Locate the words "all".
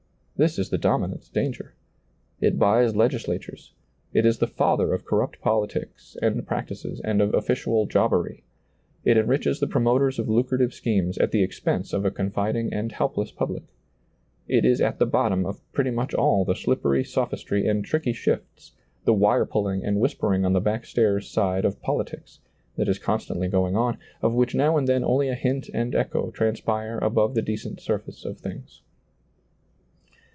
16.39-16.45